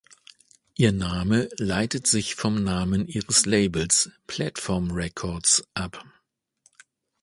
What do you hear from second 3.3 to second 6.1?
Labels „Plattform Records“ ab.